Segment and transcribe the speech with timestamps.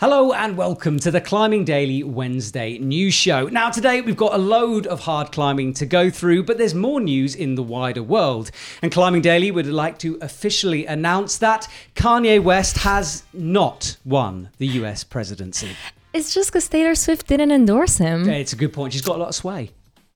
[0.00, 3.48] Hello and welcome to the Climbing Daily Wednesday news show.
[3.48, 7.02] Now, today we've got a load of hard climbing to go through, but there's more
[7.02, 8.50] news in the wider world.
[8.80, 14.68] And Climbing Daily would like to officially announce that Kanye West has not won the
[14.68, 15.76] US presidency.
[16.14, 18.26] It's just because Taylor Swift didn't endorse him.
[18.26, 18.94] It's a good point.
[18.94, 19.70] She's got a lot of sway.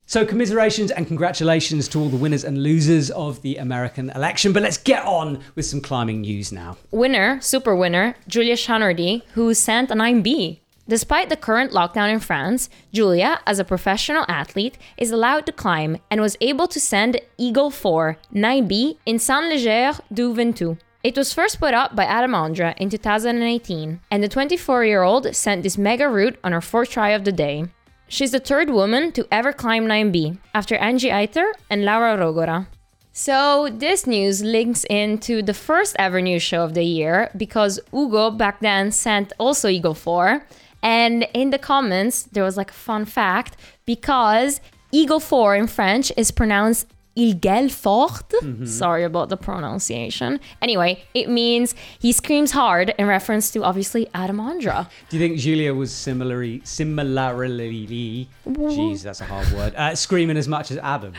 [0.07, 4.53] So, commiserations and congratulations to all the winners and losers of the American election.
[4.53, 6.77] But let's get on with some climbing news now.
[6.91, 10.61] Winner, super winner, Julia Chanourdie, who sent a 9B.
[10.87, 15.97] Despite the current lockdown in France, Julia, as a professional athlete, is allowed to climb
[16.11, 20.77] and was able to send Eagle 4 9B in Saint Leger du Ventoux.
[21.03, 25.35] It was first put up by Adam Ondra in 2018, and the 24 year old
[25.35, 27.65] sent this mega route on her fourth try of the day.
[28.09, 32.67] She's the third woman to ever climb 9B, after Angie Eiter and Laura Rogora.
[33.13, 38.31] So, this news links into the first ever news show of the year because Ugo
[38.31, 40.45] back then sent also Eagle 4.
[40.83, 46.13] And in the comments, there was like a fun fact because Eagle 4 in French
[46.17, 46.87] is pronounced
[47.17, 48.33] Il gueule fort.
[48.65, 50.41] Sorry about the pronunciation.
[50.61, 54.89] Anyway, it means he screams hard in reference to obviously Adam Ondra.
[55.11, 60.49] Do you think Julia was similarly, similarly, jeez, that's a hard word, uh, screaming as
[60.49, 61.13] much as Adam?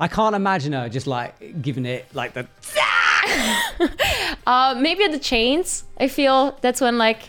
[0.00, 2.46] I can't imagine her just like giving it like the.
[4.46, 7.28] Uh, maybe at the chains, I feel that's when like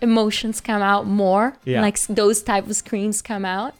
[0.00, 1.56] emotions come out more.
[1.64, 1.80] Yeah.
[1.80, 3.74] Like those type of screams come out.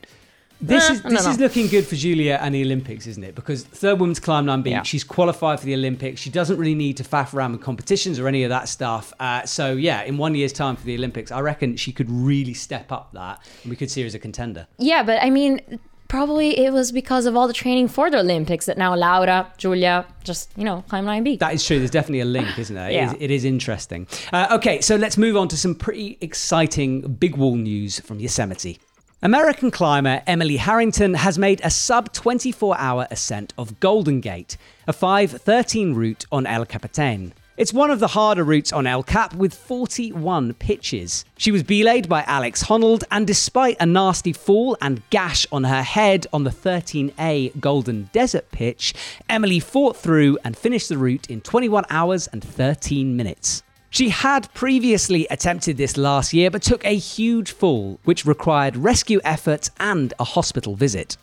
[0.63, 3.35] This Eh, is this is looking good for Julia and the Olympics, isn't it?
[3.35, 4.83] Because third woman's climb 9B, Yeah.
[4.83, 6.21] she's qualified for the Olympics.
[6.21, 9.13] She doesn't really need to faff around with competitions or any of that stuff.
[9.19, 12.55] Uh, so yeah, in one year's time for the Olympics, I reckon she could really
[12.55, 14.67] step up that, and we could see her as a contender.
[14.79, 15.61] Yeah, but I mean,
[16.09, 20.05] probably it was because of all the training for the Olympics that now Laura, Julia,
[20.25, 21.39] just you know, climb 9B.
[21.39, 21.79] That is true.
[21.79, 22.91] There's definitely a link, isn't there?
[22.91, 23.13] Yeah.
[23.13, 24.07] is, it is interesting.
[24.33, 28.79] Uh, okay, so let's move on to some pretty exciting big wall news from Yosemite.
[29.23, 34.95] American climber Emily Harrington has made a sub 24 hour ascent of Golden Gate, a
[34.95, 37.35] 513 route on El Capitan.
[37.59, 41.27] It's one of the harder routes on El Cap with 41 pitches.
[41.37, 45.83] She was belayed by Alex Honnold, and despite a nasty fall and gash on her
[45.83, 48.95] head on the 13A Golden Desert pitch,
[49.29, 53.63] Emily fought through and finished the route in 21 hours and 13 minutes.
[53.93, 59.21] She had previously attempted this last year but took a huge fall, which required rescue
[59.25, 61.17] efforts and a hospital visit.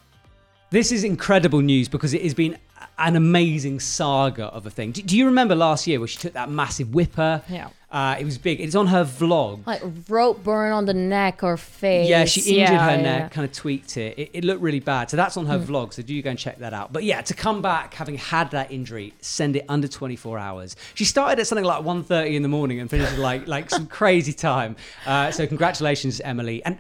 [0.70, 2.58] This is incredible news because it has been
[3.00, 4.92] an amazing saga of a thing.
[4.92, 7.42] Do, do you remember last year where she took that massive whipper?
[7.48, 7.70] Yeah.
[7.90, 8.60] Uh, it was big.
[8.60, 9.66] It's on her vlog.
[9.66, 12.10] like rope burn on the neck or face.
[12.10, 13.02] Yeah, she injured Yeah, her yeah.
[13.02, 14.20] Neck, kind of tweaked it.
[14.20, 14.30] it.
[14.34, 15.10] It looked really bad.
[15.10, 15.94] So that's on her vlog.
[15.94, 16.92] So do you go and check that out.
[16.92, 20.76] But yeah, to come back having had that injury, send it under 24 hours.
[20.96, 24.34] She started at something like 1.30 in the morning and finished like like some crazy
[24.34, 24.76] time.
[25.06, 26.62] Uh, so congratulations, Emily.
[26.66, 26.78] And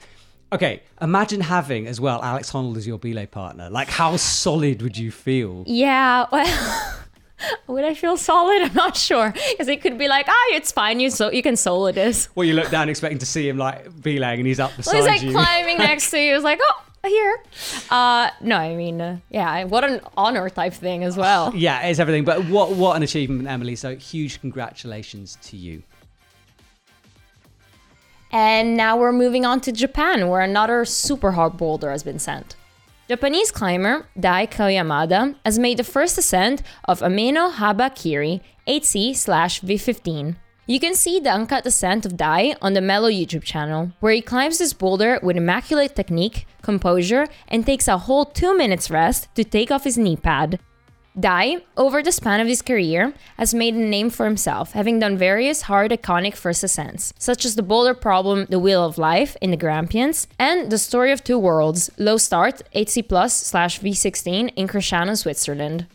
[0.51, 3.69] okay, imagine having as well Alex Honnold as your belay partner.
[3.69, 5.63] Like how solid would you feel?
[5.67, 6.93] Yeah, well,
[7.67, 8.61] would I feel solid?
[8.61, 10.99] I'm not sure because it could be like, ah, it's fine.
[10.99, 12.29] You so you can solo this.
[12.35, 15.03] Well, you look down expecting to see him like belaying and he's up beside Well,
[15.03, 15.31] he's like you.
[15.31, 16.35] climbing next to you.
[16.35, 17.37] It's like, oh, here.
[17.89, 21.53] Uh, no, I mean, uh, yeah, what an honor type thing as well.
[21.55, 22.25] Yeah, it's everything.
[22.25, 23.75] But what what an achievement, Emily.
[23.75, 25.83] So huge congratulations to you.
[28.31, 32.55] And now we're moving on to Japan, where another super hard boulder has been sent.
[33.07, 40.35] Japanese climber Dai Koyamada has made the first ascent of Ameno Habakiri 8C slash V15.
[40.65, 44.21] You can see the uncut ascent of Dai on the Mellow YouTube channel, where he
[44.21, 49.45] climbs this boulder with immaculate technique, composure, and takes a whole two minutes rest to
[49.45, 50.59] take off his knee pad.
[51.19, 55.17] Dai, over the span of his career, has made a name for himself, having done
[55.17, 59.49] various hard iconic first ascents, such as the boulder problem The Wheel of Life in
[59.49, 64.67] the Grampians, and The Story of Two Worlds, Low Start, 8C Plus slash V16 in
[64.67, 65.87] Cresciano, Switzerland.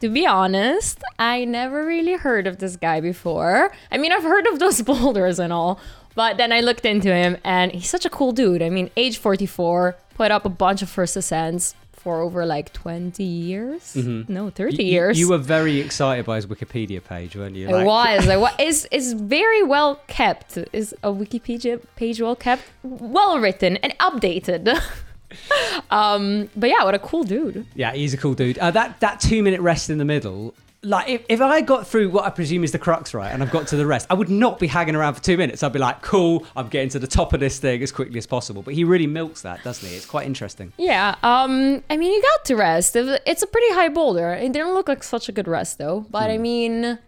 [0.00, 3.70] To be honest, I never really heard of this guy before.
[3.92, 5.78] I mean, I've heard of those boulders and all,
[6.14, 8.62] but then I looked into him and he's such a cool dude.
[8.62, 13.22] I mean, age 44, put up a bunch of first ascents for over like 20
[13.22, 13.94] years?
[13.96, 15.18] No, 30 You- years.
[15.20, 17.68] You were very excited by his Wikipedia page, weren't you?
[17.68, 18.28] It was.
[18.28, 20.58] I wa- is is very well kept.
[20.72, 24.64] Is a Wikipedia page well kept, well written, and updated.
[25.90, 27.66] um, but yeah, what a cool dude.
[27.74, 28.58] Yeah, he's a cool dude.
[28.58, 32.10] Uh, that that two minute rest in the middle, like if, if I got through
[32.10, 34.30] what I presume is the crux, right, and I've got to the rest, I would
[34.30, 35.62] not be hanging around for two minutes.
[35.62, 38.26] I'd be like, cool, I'm getting to the top of this thing as quickly as
[38.26, 38.62] possible.
[38.62, 39.94] But he really milks that, doesn't he?
[39.94, 40.72] It's quite interesting.
[40.78, 41.16] Yeah.
[41.22, 41.82] Um.
[41.90, 42.96] I mean, you got to rest.
[42.96, 44.32] It's a pretty high boulder.
[44.32, 46.06] It didn't look like such a good rest though.
[46.10, 46.98] But I mean,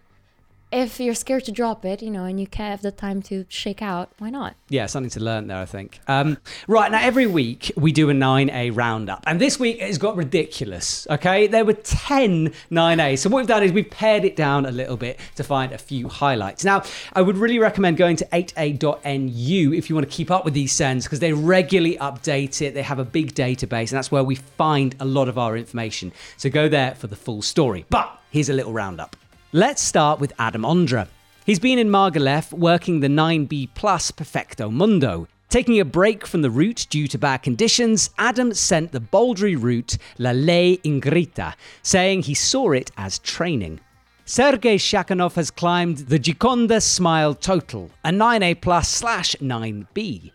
[0.73, 3.45] if you're scared to drop it, you know, and you can't have the time to
[3.47, 4.55] shake out, why not?
[4.69, 5.99] Yeah, something to learn there, I think.
[6.07, 6.37] Um,
[6.67, 9.23] right, now every week we do a 9A roundup.
[9.27, 11.45] And this week it's got ridiculous, okay?
[11.45, 13.19] There were 10 9As.
[13.19, 15.77] So what we've done is we've pared it down a little bit to find a
[15.77, 16.65] few highlights.
[16.65, 16.83] Now,
[17.13, 20.73] I would really recommend going to 8a.nu if you want to keep up with these
[20.73, 22.73] sends because they regularly update it.
[22.73, 26.11] They have a big database, and that's where we find a lot of our information.
[26.37, 27.85] So go there for the full story.
[27.89, 29.15] But here's a little roundup.
[29.55, 31.07] Let's start with Adam Ondra.
[31.45, 35.27] He's been in Margalef working the 9B Plus Perfecto Mundo.
[35.47, 39.99] Taking a break from the route due to bad conditions, Adam sent the bouldery route
[40.17, 41.53] La Ley Ingrita,
[41.83, 43.79] saying he saw it as training.
[44.25, 50.31] Sergei Shakhanov has climbed the Gikonda Smile Total, a 9A plus slash 9B.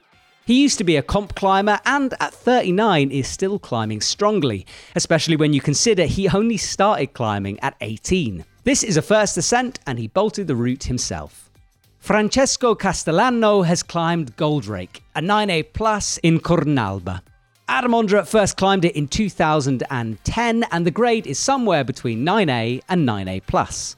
[0.49, 4.65] He used to be a comp climber and at 39 is still climbing strongly,
[4.97, 8.47] especially when you consider he only started climbing at 18.
[8.65, 11.51] This is a first ascent and he bolted the route himself.
[11.99, 17.23] Francesco Castellano has climbed Goldrake, a 9A plus in Cornalba.
[17.69, 23.07] Adam Ondra first climbed it in 2010 and the grade is somewhere between 9A and
[23.07, 23.98] 9A plus.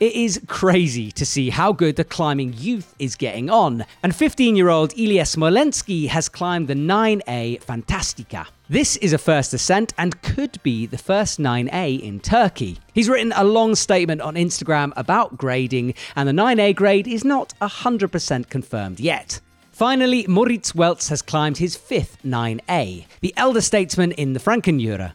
[0.00, 4.54] It is crazy to see how good the climbing youth is getting on, and 15
[4.54, 8.46] year old Ilya Smolensky has climbed the 9A Fantastica.
[8.68, 12.78] This is a first ascent and could be the first 9A in Turkey.
[12.94, 17.52] He's written a long statement on Instagram about grading, and the 9A grade is not
[17.60, 19.40] 100% confirmed yet.
[19.72, 25.14] Finally, Moritz Weltz has climbed his fifth 9A, the elder statesman in the Frankenjura.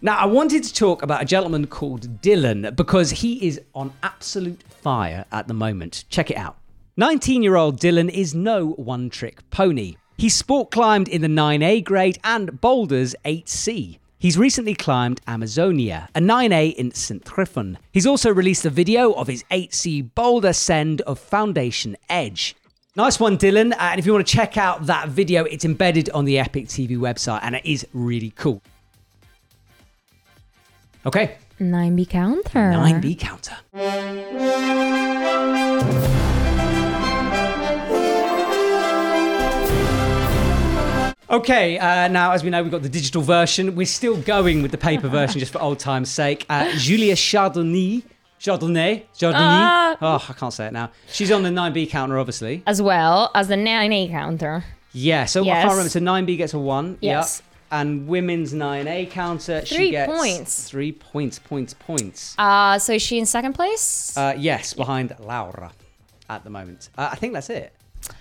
[0.00, 4.62] Now, I wanted to talk about a gentleman called Dylan because he is on absolute
[4.62, 6.04] fire at the moment.
[6.08, 6.56] Check it out.
[6.96, 9.96] 19 year old Dylan is no one trick pony.
[10.16, 13.98] He sport climbed in the 9A grade and Boulders 8C.
[14.20, 17.24] He's recently climbed Amazonia, a 9A in St.
[17.24, 17.78] Tryphon.
[17.92, 22.56] He's also released a video of his 8C boulder send of Foundation Edge.
[22.94, 23.72] Nice one, Dylan.
[23.72, 26.66] Uh, and if you want to check out that video, it's embedded on the Epic
[26.66, 28.60] TV website and it is really cool.
[31.08, 31.36] Okay.
[31.58, 32.70] 9B counter.
[32.70, 33.56] 9B counter.
[41.30, 43.74] Okay, uh, now as we know, we've got the digital version.
[43.74, 46.44] We're still going with the paper version just for old time's sake.
[46.50, 48.02] Uh, Julia Chardonnay.
[48.38, 49.04] Chardonnay?
[49.14, 49.34] Chardonnay?
[49.34, 49.96] Ah.
[50.00, 50.90] oh, I can't say it now.
[51.10, 52.62] She's on the 9B counter, obviously.
[52.66, 54.64] As well as the 9A counter.
[54.92, 55.62] Yeah, so I Yes.
[55.62, 55.90] can't remember.
[55.90, 56.98] So 9B gets a 1.
[57.00, 57.42] Yes.
[57.70, 60.64] And women's 9A counter, Three she gets points.
[60.68, 62.34] three points, points, points.
[62.38, 64.16] Uh, so is she in second place?
[64.16, 65.72] Uh, yes, behind Laura
[66.30, 66.88] at the moment.
[66.96, 67.72] Uh, I think that's it.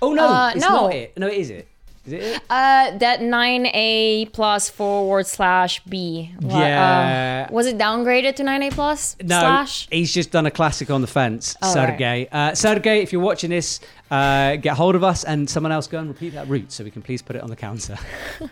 [0.01, 0.69] Oh no, Uh, it's no.
[0.69, 1.17] not it.
[1.17, 1.67] No, it is it.
[2.05, 2.23] Is it?
[2.23, 2.41] it?
[2.49, 6.33] Uh, that 9A plus forward slash B.
[6.41, 7.47] Yeah.
[7.49, 9.87] uh, was it downgraded to 9A plus No, slash?
[9.91, 12.27] he's just done a classic on the fence, Oh, Sergey.
[12.31, 13.79] Uh, Sergey, if you're watching this,
[14.11, 16.91] uh, get hold of us and someone else go and repeat that route so we
[16.91, 17.97] can please put it on the counter.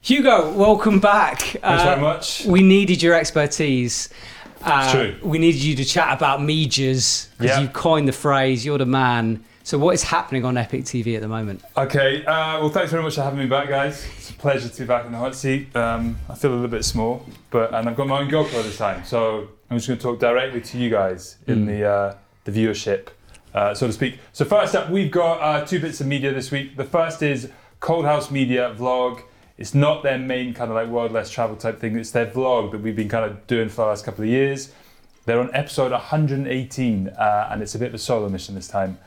[0.00, 1.40] Hugo, welcome back.
[1.42, 2.44] Thanks Uh, very much.
[2.46, 4.08] We needed your expertise.
[4.64, 5.14] Uh, true.
[5.22, 7.60] We needed you to chat about Mejas because Yeah.
[7.60, 8.64] you coined the phrase.
[8.64, 9.40] You're the man.
[9.62, 11.60] So, what is happening on Epic TV at the moment?
[11.76, 14.02] Okay, uh, well, thanks very much for having me back, guys.
[14.38, 15.74] Pleasure to be back in the hot seat.
[15.74, 18.76] Um, I feel a little bit small, but and I've got my own GoPro this
[18.78, 22.14] time, so I'm just going to talk directly to you guys in the uh,
[22.44, 23.08] the viewership,
[23.52, 24.20] uh, so to speak.
[24.32, 26.76] So first up, we've got uh, two bits of media this week.
[26.76, 29.22] The first is Cold House Media vlog.
[29.56, 31.96] It's not their main kind of like world less travel type thing.
[31.96, 34.72] It's their vlog that we've been kind of doing for the last couple of years.
[35.24, 38.98] They're on episode 118, uh, and it's a bit of a solo mission this time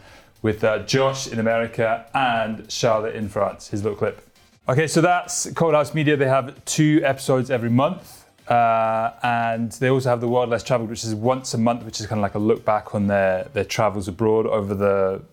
[0.42, 3.70] with uh, Josh in America and Charlotte in France.
[3.70, 4.28] His little clip.
[4.70, 6.16] Okay, so that's Cold House Media.
[6.16, 10.92] They have two episodes every month, uh, and they also have the World Less Traveled,
[10.92, 13.46] which is once a month, which is kind of like a look back on their
[13.54, 15.24] their travels abroad over the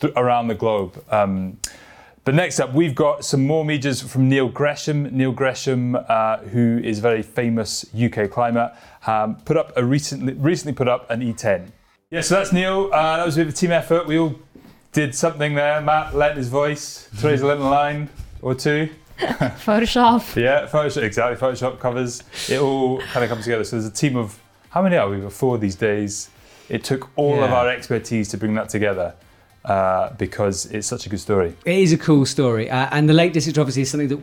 [0.00, 1.02] th- around the globe.
[1.10, 1.58] Um,
[2.24, 5.04] but next up, we've got some more medias from Neil Gresham.
[5.04, 10.34] Neil Gresham, uh, who is a very famous UK climber, um, put up a recently
[10.34, 11.68] recently put up an E10.
[12.10, 12.90] Yeah, so that's Neil.
[12.92, 14.06] Uh, that was a bit of a team effort.
[14.06, 14.34] We all
[14.92, 15.80] did something there.
[15.80, 17.08] Matt lent his voice.
[17.18, 18.10] Theresa lent a line
[18.42, 18.88] or two.
[19.18, 20.36] Photoshop.
[20.36, 21.36] Yeah, Photoshop exactly.
[21.36, 22.22] Photoshop covers.
[22.48, 23.64] It all kind of comes together.
[23.64, 24.38] So there's a team of
[24.70, 25.18] how many are we?
[25.18, 26.30] We've Four these days.
[26.68, 29.14] It took all of our expertise to bring that together
[29.64, 31.56] uh, because it's such a good story.
[31.64, 34.20] It is a cool story, uh, and the Lake District obviously is something that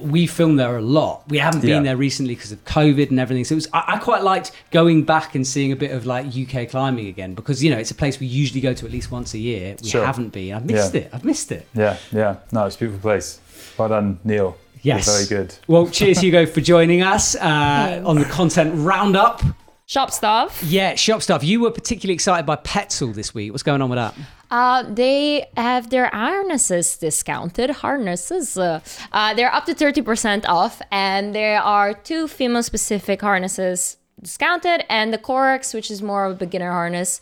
[0.00, 1.28] we filmed there a lot.
[1.28, 1.80] We haven't been Yeah.
[1.82, 3.44] there recently because of COVID and everything.
[3.44, 6.26] So it was, I, I quite liked going back and seeing a bit of like
[6.36, 9.10] UK climbing again because you know it's a place we usually go to at least
[9.10, 9.76] once a year.
[9.82, 10.04] We Sure.
[10.04, 10.54] haven't been.
[10.54, 11.00] I've missed Yeah.
[11.02, 11.10] it.
[11.12, 11.66] I've missed it.
[11.74, 12.36] Yeah, yeah.
[12.52, 13.40] No, it's a beautiful place.
[13.78, 14.56] Well done, Neil.
[14.82, 15.28] You're Yes.
[15.28, 15.54] very good.
[15.68, 19.42] Well, cheers, Hugo, for joining us uh, on the content roundup.
[19.86, 20.62] Shop stuff.
[20.62, 21.42] Yeah, shop stuff.
[21.44, 23.50] You were particularly excited by Petzl this week.
[23.52, 24.14] What's going on with that?
[24.50, 27.70] Uh, they have their harnesses discounted.
[27.70, 28.56] Harnesses.
[28.56, 28.80] Uh,
[29.12, 35.12] uh, they're up to 30% off, and there are two female specific harnesses discounted, and
[35.12, 37.20] the Corax, which is more of a beginner harness.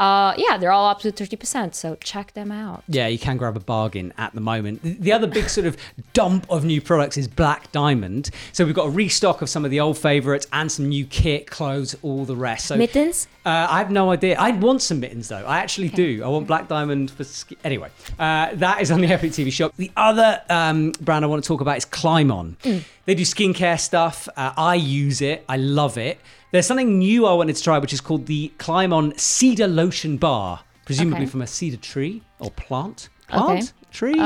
[0.00, 2.82] Uh, yeah, they're all up to 30%, so check them out.
[2.88, 4.82] Yeah, you can grab a bargain at the moment.
[4.82, 5.76] The- The other big sort of
[6.14, 8.30] dump of new products is Black Diamond.
[8.52, 11.46] So we've got a restock of some of the old favourites and some new kit,
[11.46, 12.66] clothes, all the rest.
[12.66, 13.28] So Mittens?
[13.46, 14.36] Uh, I have no idea.
[14.38, 15.44] I want some mittens though.
[15.44, 16.22] I actually do.
[16.24, 17.56] I want Black Diamond for ski.
[17.62, 19.74] Anyway, uh, that is on the Epic TV shop.
[19.76, 22.56] The other um, brand I want to talk about is Climb On.
[23.04, 24.28] They do skincare stuff.
[24.36, 25.44] Uh, I use it.
[25.48, 26.18] I love it.
[26.54, 30.18] There's something new I wanted to try, which is called the Climb On Cedar Lotion
[30.18, 31.26] Bar, presumably Okay.
[31.32, 33.08] from a cedar tree or plant.
[33.26, 33.72] Plant?
[33.90, 34.14] Tree?
[34.16, 34.22] Uh,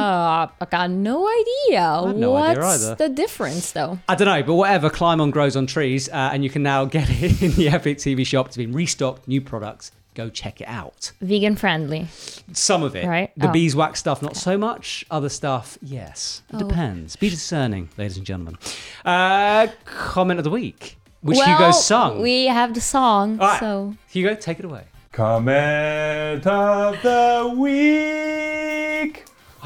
[0.61, 1.81] I got no idea.
[1.81, 2.95] have no What's idea either.
[2.97, 3.99] the difference, though?
[4.11, 4.91] I don't know, but whatever.
[4.91, 7.97] Climb On grows on trees, uh, and you can now get it in the Epic
[7.97, 8.49] TV shop.
[8.49, 9.91] It's been restocked, new products.
[10.15, 11.13] Go check it out.
[11.23, 12.09] Vegan friendly.
[12.53, 13.07] Some of it.
[13.07, 13.31] Right.
[13.39, 13.53] The Oh.
[13.53, 15.07] beeswax stuff, not so much.
[15.11, 16.43] Other stuff, yes.
[16.53, 16.69] It Oh.
[16.69, 17.17] depends.
[17.17, 18.59] Be discerning, ladies and gentlemen.
[19.05, 22.21] Uh, comment of the week, which well, Hugo sung.
[22.23, 23.61] We have the song, All right.
[23.61, 24.85] so Hugo, take it away.
[25.13, 29.25] Comment of the week.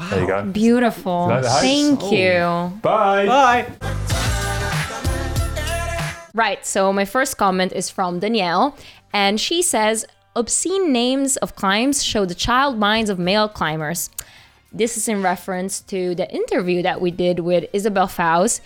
[0.09, 0.43] There you go.
[0.45, 1.27] beautiful.
[1.27, 1.45] Like?
[1.61, 2.11] Thank Oh.
[2.11, 2.79] you.
[2.81, 3.25] Bye.
[3.27, 3.65] Bye.
[6.35, 8.75] Right, so my first comment is from Danielle,
[9.13, 10.03] and she says
[10.35, 14.09] obscene names of climbs show the child minds of male climbers.
[14.71, 18.59] This is in reference to the interview that we did with Isabel Faus,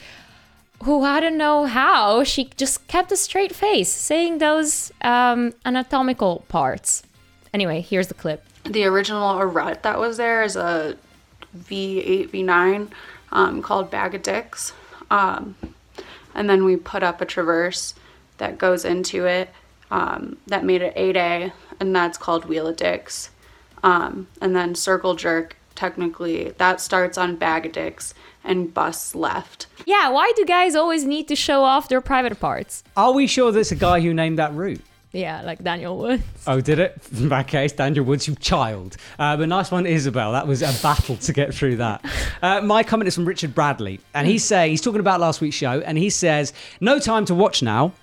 [0.84, 6.46] who I don't know how she just kept a straight face saying those um, anatomical
[6.48, 7.04] parts.
[7.54, 8.44] Anyway, here's the clip.
[8.64, 10.98] the original rut that was there is a
[11.58, 12.90] V8, V9
[13.32, 14.74] um, called Bag of Dicks.
[15.10, 15.56] Um,
[16.36, 17.96] and then we put up a traverse
[18.38, 19.50] that goes into it
[19.90, 23.32] um, that made it 8A, and that's called Wheel of Dicks.
[23.84, 29.68] Um, and then Circle Jerk, technically, that starts on Bag Dicks and busts left.
[29.86, 32.84] Yeah, why do guys always need to show off their private parts?
[32.98, 34.82] Are we sure there's a guy who named that route?
[35.14, 36.24] Yeah, like Daniel Woods.
[36.46, 37.00] Oh, did it?
[37.18, 38.98] In that case, Daniel Woods, you child.
[39.18, 40.34] Uh, but nice one, Isabel.
[40.34, 42.04] That was a battle to get through that.
[42.42, 45.56] Uh, my comment is from Richard Bradley, and he's saying he's talking about last week's
[45.56, 47.94] show, and he says, "No time to watch now."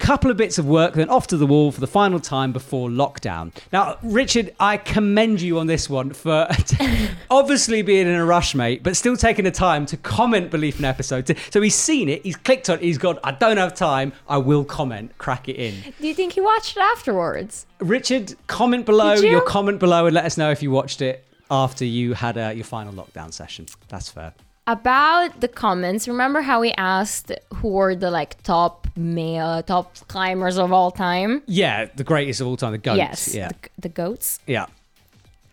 [0.00, 2.88] Couple of bits of work, then off to the wall for the final time before
[2.88, 3.52] lockdown.
[3.70, 6.48] Now, Richard, I commend you on this one for
[7.30, 10.86] obviously being in a rush, mate, but still taking the time to comment Belief in
[10.86, 11.36] episode.
[11.50, 14.38] So he's seen it, he's clicked on it, he's gone, I don't have time, I
[14.38, 15.74] will comment, crack it in.
[16.00, 17.66] Do you think he watched it afterwards?
[17.78, 19.28] Richard, comment below you?
[19.28, 22.48] your comment below and let us know if you watched it after you had uh,
[22.48, 23.66] your final lockdown session.
[23.88, 24.32] That's fair.
[24.72, 30.56] About the comments remember how we asked who were the like top male top climbers
[30.58, 32.98] of all time Yeah, the greatest of all time, the goats.
[32.98, 33.48] yes Yeah.
[33.48, 34.66] the, the goats Yeah.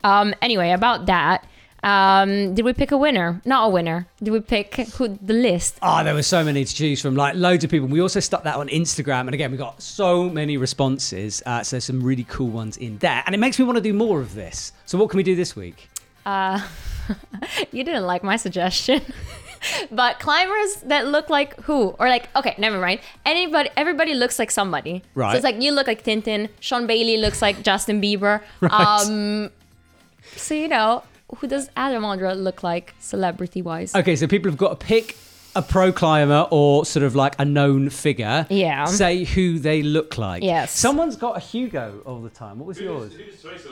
[0.04, 1.46] um anyway about that
[1.84, 5.78] um did we pick a winner not a winner did we pick who the list
[5.82, 7.88] Oh, there were so many to choose from, like loads of people.
[7.88, 11.42] We also stuck that on Instagram, and again, we got so many responses.
[11.46, 13.94] Uh, so some really cool ones in there, and it makes me want to do
[13.94, 14.72] more of this.
[14.86, 15.88] So what can we do this week?
[17.72, 19.02] you didn't like my suggestion
[19.92, 24.52] but climbers that look like who or like okay never mind anybody everybody looks like
[24.52, 25.32] somebody Right.
[25.32, 28.42] so it's like you look like tintin sean bailey looks like justin bieber
[28.72, 29.50] um
[30.36, 31.04] so you know
[31.40, 35.18] who does Adam Ondra look like celebrity wise Okay, so people have got to pick
[35.58, 38.46] a pro climber or sort of like a known figure.
[38.50, 38.86] Yeah.
[38.86, 40.42] Say who they look like.
[40.44, 40.72] Yes.
[40.72, 42.60] Someone's got a Hugo all the time.
[42.60, 43.12] What was yours?
[43.42, 43.70] Teresa.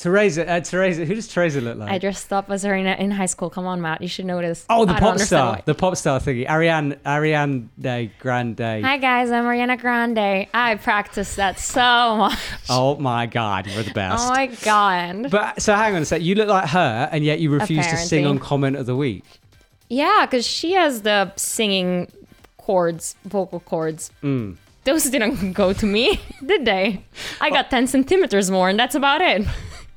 [0.00, 1.04] Uh, Teresa.
[1.04, 1.90] Who does Teresa look like?
[1.90, 3.50] I dressed up as her in, in high school.
[3.50, 4.00] Come on, Matt.
[4.00, 4.64] You should know this.
[4.70, 5.62] Oh, the I pop star, why.
[5.64, 7.68] the pop star thingy, Ariane, Ariane
[8.20, 8.60] Grande.
[8.84, 10.46] Hi guys, I'm Ariana Grande.
[10.54, 12.38] I practiced that so much.
[12.70, 14.24] Oh my God, you're the best.
[14.24, 15.32] Oh my god.
[15.32, 17.96] but so hang on a sec, you look like her, and yet you refuse to
[17.96, 19.24] sing on comment of the week.
[19.88, 22.12] Yeah, because she has the singing
[22.56, 24.12] chords, vocal chords.
[24.22, 24.58] Mm.
[24.84, 27.04] Those didn't go to me, did they?
[27.40, 29.46] I got 10 centimeters more, and that's about it.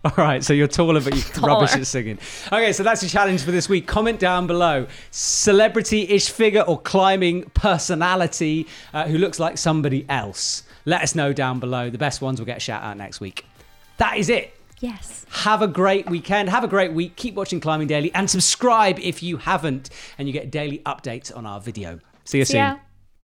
[0.06, 1.48] All right, so you're taller, but you're Taller.
[1.54, 2.18] rubbish at singing.
[2.48, 3.86] Okay, so that's the challenge for this week.
[3.88, 10.64] Comment down below celebrity-ish figure or climbing personality uh, who looks like somebody else.
[10.86, 11.92] Let us know down below.
[11.92, 13.46] The best ones will get a shout out next week.
[13.98, 14.56] That is it.
[14.80, 15.26] Yes.
[15.30, 16.50] Have a great weekend.
[16.50, 17.16] Have a great week.
[17.16, 21.46] Keep watching Climbing Daily and subscribe if you haven't, and you get daily updates on
[21.46, 22.00] our video.
[22.26, 22.60] See you See soon.
[22.62, 22.78] ya.